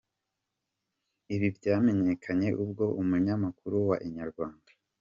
Ibi 1.35 1.47
byamenyekanye 1.57 2.49
ubwo 2.63 2.85
umunyamakuru 3.01 3.75
wa 3.89 3.97
Inyarwanda. 4.07 4.69